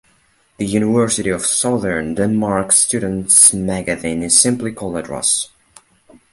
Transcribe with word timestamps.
The 0.57 0.65
University 0.65 1.29
of 1.29 1.45
Southern 1.45 2.15
Denmark's 2.15 2.77
students' 2.77 3.53
magazine 3.53 4.23
is 4.23 4.35
simply 4.41 4.71
called 4.71 5.07
"Rust". 5.07 5.51